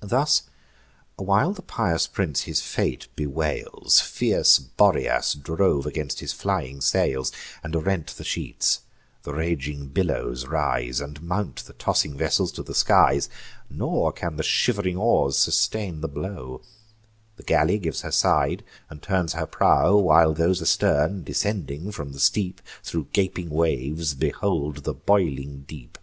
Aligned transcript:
Thus 0.00 0.48
while 1.14 1.52
the 1.52 1.62
pious 1.62 2.08
prince 2.08 2.40
his 2.40 2.60
fate 2.60 3.06
bewails, 3.14 4.00
Fierce 4.00 4.58
Boreas 4.58 5.34
drove 5.34 5.86
against 5.86 6.18
his 6.18 6.32
flying 6.32 6.80
sails, 6.80 7.30
And 7.62 7.86
rent 7.86 8.08
the 8.16 8.24
sheets; 8.24 8.80
the 9.22 9.32
raging 9.32 9.90
billows 9.90 10.46
rise, 10.46 10.98
And 11.00 11.22
mount 11.22 11.66
the 11.66 11.72
tossing 11.74 12.16
vessels 12.16 12.50
to 12.50 12.64
the 12.64 12.74
skies: 12.74 13.28
Nor 13.70 14.10
can 14.12 14.38
the 14.38 14.42
shiv'ring 14.42 14.96
oars 14.98 15.38
sustain 15.38 16.00
the 16.00 16.08
blow; 16.08 16.60
The 17.36 17.44
galley 17.44 17.78
gives 17.78 18.00
her 18.00 18.10
side, 18.10 18.64
and 18.90 19.00
turns 19.00 19.34
her 19.34 19.46
prow; 19.46 19.94
While 19.98 20.34
those 20.34 20.60
astern, 20.60 21.22
descending 21.22 21.90
down 21.90 22.10
the 22.10 22.18
steep, 22.18 22.60
Thro' 22.82 23.06
gaping 23.12 23.50
waves 23.50 24.14
behold 24.14 24.78
the 24.82 24.94
boiling 24.94 25.60
deep. 25.68 25.96